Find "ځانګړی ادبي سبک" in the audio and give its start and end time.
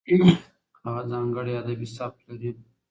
1.11-2.17